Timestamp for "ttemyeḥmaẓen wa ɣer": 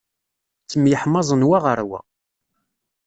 0.63-1.79